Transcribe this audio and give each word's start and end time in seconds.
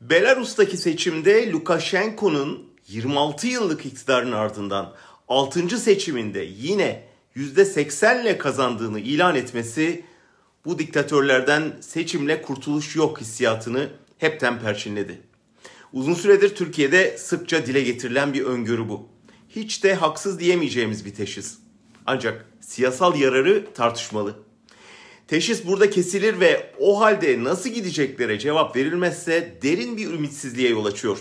Belarus'taki 0.00 0.76
seçimde 0.76 1.52
Lukashenko'nun 1.52 2.68
26 2.88 3.46
yıllık 3.46 3.86
iktidarın 3.86 4.32
ardından 4.32 4.94
6. 5.28 5.78
seçiminde 5.78 6.48
yine 6.58 7.08
%80 7.36 8.22
ile 8.22 8.38
kazandığını 8.38 9.00
ilan 9.00 9.36
etmesi 9.36 10.04
bu 10.64 10.78
diktatörlerden 10.78 11.76
seçimle 11.80 12.42
kurtuluş 12.42 12.96
yok 12.96 13.20
hissiyatını 13.20 13.90
hepten 14.18 14.60
perçinledi. 14.60 15.22
Uzun 15.92 16.14
süredir 16.14 16.54
Türkiye'de 16.54 17.18
sıkça 17.18 17.66
dile 17.66 17.80
getirilen 17.80 18.32
bir 18.32 18.44
öngörü 18.44 18.88
bu. 18.88 19.08
Hiç 19.48 19.84
de 19.84 19.94
haksız 19.94 20.40
diyemeyeceğimiz 20.40 21.04
bir 21.04 21.14
teşhis. 21.14 21.58
Ancak 22.06 22.46
siyasal 22.60 23.20
yararı 23.20 23.66
tartışmalı. 23.74 24.47
Teşhis 25.28 25.66
burada 25.66 25.90
kesilir 25.90 26.40
ve 26.40 26.70
o 26.78 27.00
halde 27.00 27.44
nasıl 27.44 27.70
gideceklere 27.70 28.38
cevap 28.38 28.76
verilmezse 28.76 29.58
derin 29.62 29.96
bir 29.96 30.06
ümitsizliğe 30.06 30.70
yol 30.70 30.84
açıyor. 30.84 31.18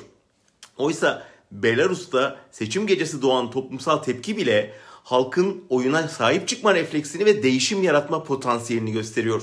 Oysa 0.78 1.28
Belarus'ta 1.52 2.40
seçim 2.52 2.88
gecesi 2.88 3.22
doğan 3.22 3.52
toplumsal 3.52 3.98
tepki 3.98 4.38
bile 4.38 4.74
halkın 5.04 5.64
oyuna 5.70 6.08
sahip 6.08 6.48
çıkma 6.48 6.76
refleksini 6.76 7.26
ve 7.26 7.44
değişim 7.44 7.84
yaratma 7.84 8.24
potansiyelini 8.24 8.92
gösteriyor. 8.92 9.42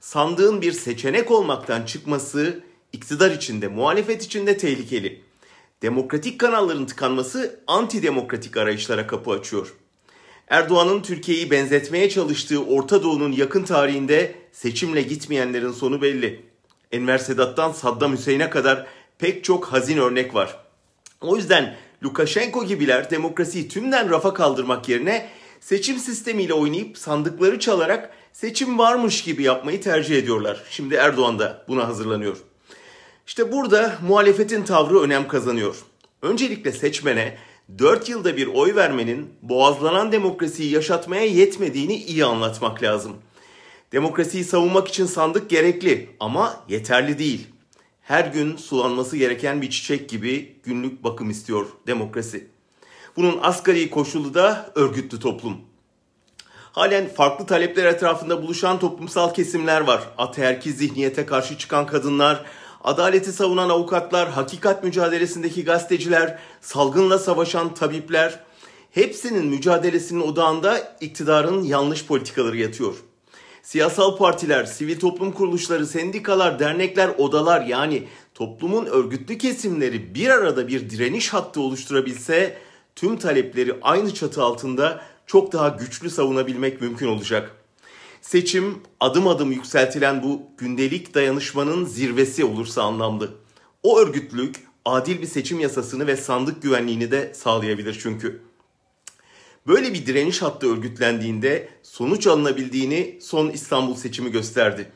Sandığın 0.00 0.62
bir 0.62 0.72
seçenek 0.72 1.30
olmaktan 1.30 1.82
çıkması 1.82 2.64
iktidar 2.92 3.30
içinde, 3.30 3.68
muhalefet 3.68 4.24
içinde 4.24 4.56
tehlikeli. 4.56 5.22
Demokratik 5.82 6.40
kanalların 6.40 6.86
tıkanması 6.86 7.60
antidemokratik 7.66 8.56
arayışlara 8.56 9.06
kapı 9.06 9.30
açıyor. 9.30 9.74
Erdoğan'ın 10.48 11.02
Türkiye'yi 11.02 11.50
benzetmeye 11.50 12.10
çalıştığı 12.10 12.64
Orta 12.64 13.02
Doğu'nun 13.02 13.32
yakın 13.32 13.62
tarihinde 13.62 14.34
seçimle 14.52 15.02
gitmeyenlerin 15.02 15.72
sonu 15.72 16.02
belli. 16.02 16.42
Enver 16.92 17.18
Sedat'tan 17.18 17.72
Saddam 17.72 18.12
Hüseyin'e 18.12 18.50
kadar 18.50 18.86
pek 19.18 19.44
çok 19.44 19.66
hazin 19.66 19.98
örnek 19.98 20.34
var. 20.34 20.56
O 21.20 21.36
yüzden 21.36 21.76
Lukashenko 22.04 22.64
gibiler 22.64 23.10
demokrasiyi 23.10 23.68
tümden 23.68 24.10
rafa 24.10 24.34
kaldırmak 24.34 24.88
yerine 24.88 25.28
seçim 25.60 25.98
sistemiyle 25.98 26.54
oynayıp 26.54 26.98
sandıkları 26.98 27.58
çalarak 27.58 28.10
seçim 28.32 28.78
varmış 28.78 29.22
gibi 29.22 29.42
yapmayı 29.42 29.80
tercih 29.80 30.18
ediyorlar. 30.18 30.62
Şimdi 30.70 30.94
Erdoğan 30.94 31.38
da 31.38 31.64
buna 31.68 31.88
hazırlanıyor. 31.88 32.36
İşte 33.26 33.52
burada 33.52 33.98
muhalefetin 34.08 34.62
tavrı 34.62 35.00
önem 35.00 35.28
kazanıyor. 35.28 35.76
Öncelikle 36.22 36.72
seçmene 36.72 37.36
4 37.78 38.08
yılda 38.08 38.36
bir 38.36 38.46
oy 38.46 38.74
vermenin 38.74 39.30
boğazlanan 39.42 40.12
demokrasiyi 40.12 40.72
yaşatmaya 40.72 41.24
yetmediğini 41.24 41.94
iyi 41.96 42.24
anlatmak 42.24 42.82
lazım. 42.82 43.16
Demokrasiyi 43.92 44.44
savunmak 44.44 44.88
için 44.88 45.06
sandık 45.06 45.50
gerekli 45.50 46.10
ama 46.20 46.64
yeterli 46.68 47.18
değil. 47.18 47.46
Her 48.02 48.24
gün 48.24 48.56
sulanması 48.56 49.16
gereken 49.16 49.62
bir 49.62 49.70
çiçek 49.70 50.08
gibi 50.08 50.56
günlük 50.62 51.04
bakım 51.04 51.30
istiyor 51.30 51.66
demokrasi. 51.86 52.46
Bunun 53.16 53.38
asgari 53.42 53.90
koşulu 53.90 54.34
da 54.34 54.72
örgütlü 54.74 55.20
toplum. 55.20 55.56
Halen 56.72 57.08
farklı 57.08 57.46
talepler 57.46 57.84
etrafında 57.84 58.42
buluşan 58.42 58.78
toplumsal 58.78 59.34
kesimler 59.34 59.80
var. 59.80 60.02
Ataerki 60.18 60.72
zihniyete 60.72 61.26
karşı 61.26 61.58
çıkan 61.58 61.86
kadınlar, 61.86 62.44
adaleti 62.84 63.32
savunan 63.32 63.68
avukatlar, 63.68 64.30
hakikat 64.30 64.84
mücadelesindeki 64.84 65.64
gazeteciler, 65.64 66.38
salgınla 66.60 67.18
savaşan 67.18 67.74
tabipler, 67.74 68.40
hepsinin 68.90 69.46
mücadelesinin 69.46 70.20
odağında 70.20 70.96
iktidarın 71.00 71.62
yanlış 71.62 72.06
politikaları 72.06 72.56
yatıyor. 72.56 72.94
Siyasal 73.62 74.16
partiler, 74.16 74.64
sivil 74.64 75.00
toplum 75.00 75.32
kuruluşları, 75.32 75.86
sendikalar, 75.86 76.58
dernekler, 76.58 77.08
odalar 77.18 77.60
yani 77.60 78.04
toplumun 78.34 78.86
örgütlü 78.86 79.38
kesimleri 79.38 80.14
bir 80.14 80.28
arada 80.28 80.68
bir 80.68 80.90
direniş 80.90 81.28
hattı 81.28 81.60
oluşturabilse 81.60 82.58
tüm 82.96 83.16
talepleri 83.16 83.74
aynı 83.82 84.14
çatı 84.14 84.42
altında 84.42 85.02
çok 85.26 85.52
daha 85.52 85.68
güçlü 85.68 86.10
savunabilmek 86.10 86.80
mümkün 86.80 87.06
olacak. 87.06 87.65
Seçim 88.26 88.78
adım 89.00 89.28
adım 89.28 89.52
yükseltilen 89.52 90.22
bu 90.22 90.42
gündelik 90.58 91.14
dayanışmanın 91.14 91.84
zirvesi 91.84 92.44
olursa 92.44 92.82
anlamlı. 92.82 93.34
O 93.82 93.98
örgütlülük 94.00 94.56
adil 94.84 95.22
bir 95.22 95.26
seçim 95.26 95.60
yasasını 95.60 96.06
ve 96.06 96.16
sandık 96.16 96.62
güvenliğini 96.62 97.10
de 97.10 97.34
sağlayabilir 97.34 97.98
çünkü. 98.02 98.40
Böyle 99.66 99.94
bir 99.94 100.06
direniş 100.06 100.42
hattı 100.42 100.72
örgütlendiğinde 100.72 101.68
sonuç 101.82 102.26
alınabildiğini 102.26 103.18
son 103.22 103.50
İstanbul 103.50 103.94
seçimi 103.94 104.30
gösterdi. 104.30 104.92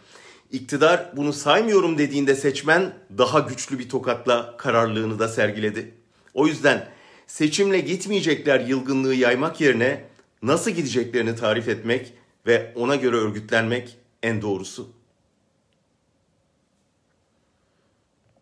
İktidar 0.52 1.12
bunu 1.16 1.32
saymıyorum 1.32 1.98
dediğinde 1.98 2.34
seçmen 2.34 2.92
daha 3.18 3.40
güçlü 3.40 3.78
bir 3.78 3.88
tokatla 3.88 4.56
kararlılığını 4.56 5.18
da 5.18 5.28
sergiledi. 5.28 5.94
O 6.34 6.46
yüzden 6.46 6.88
seçimle 7.26 7.80
gitmeyecekler 7.80 8.60
yılgınlığı 8.60 9.14
yaymak 9.14 9.60
yerine 9.60 10.04
nasıl 10.42 10.70
gideceklerini 10.70 11.36
tarif 11.36 11.68
etmek 11.68 12.19
ve 12.46 12.72
ona 12.76 12.96
göre 12.96 13.16
örgütlenmek 13.16 13.98
en 14.22 14.42
doğrusu. 14.42 14.99